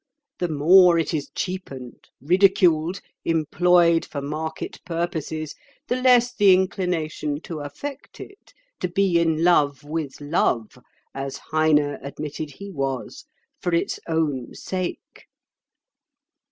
The 0.39 0.47
more 0.47 0.97
it 0.97 1.13
is 1.13 1.29
cheapened, 1.35 2.09
ridiculed, 2.19 3.01
employed 3.23 4.03
for 4.03 4.19
market 4.19 4.83
purposes, 4.83 5.53
the 5.89 5.95
less 6.01 6.33
the 6.33 6.55
inclination 6.55 7.39
to 7.41 7.59
affect 7.59 8.19
it—to 8.19 8.87
be 8.87 9.19
in 9.19 9.43
love 9.43 9.83
with 9.83 10.19
love, 10.19 10.71
as 11.13 11.37
Heine 11.37 11.99
admitted 12.03 12.53
he 12.53 12.71
was, 12.71 13.25
for 13.59 13.75
its 13.75 13.99
own 14.07 14.55
sake." 14.55 15.27